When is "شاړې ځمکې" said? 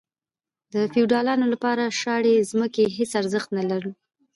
2.01-2.83